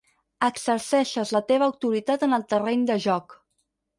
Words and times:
Exerceixes 0.45 1.33
la 1.35 1.41
teva 1.51 1.67
autoritat 1.73 2.25
en 2.29 2.35
el 2.39 2.47
terreny 2.55 2.87
de 2.91 2.99
joc. 3.07 3.37